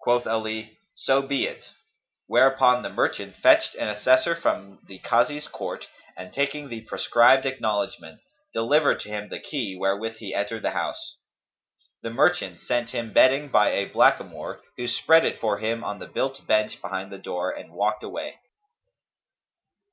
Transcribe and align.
Quoth 0.00 0.26
Ali, 0.26 0.76
"So 0.96 1.22
be 1.24 1.46
it;" 1.46 1.70
whereupon 2.26 2.82
the 2.82 2.88
merchant 2.90 3.36
fetched 3.36 3.76
an 3.76 3.86
assessor 3.86 4.34
from 4.34 4.80
the 4.88 4.98
Kazi's 4.98 5.46
court 5.46 5.86
and, 6.16 6.34
taking 6.34 6.66
the 6.68 6.80
prescribed 6.80 7.46
acknowledgment, 7.46 8.22
delivered 8.52 8.98
to 9.02 9.08
him 9.08 9.28
the 9.28 9.38
key 9.38 9.76
wherewith 9.76 10.16
he 10.16 10.34
entered 10.34 10.62
the 10.62 10.72
house. 10.72 11.16
The 12.02 12.10
merchant 12.10 12.60
sent 12.60 12.90
him 12.90 13.12
bedding 13.12 13.50
by 13.52 13.68
a 13.68 13.84
blackamoor 13.86 14.62
who 14.76 14.88
spread 14.88 15.24
it 15.24 15.38
for 15.40 15.58
him 15.58 15.84
on 15.84 16.00
the 16.00 16.08
built 16.08 16.44
bench 16.44 16.80
behind 16.80 17.12
the 17.12 17.18
door[FN#268] 17.20 17.60
and 17.60 17.72
walked 17.74 18.02
away. 18.02 18.40